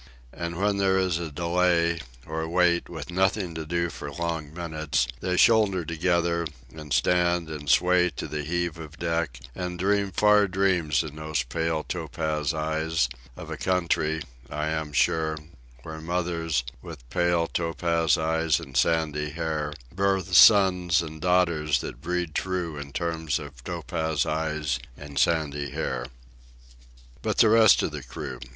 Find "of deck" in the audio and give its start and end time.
8.79-9.39